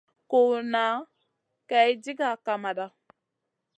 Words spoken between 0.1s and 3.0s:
Ku nʼa Kay diga kamada.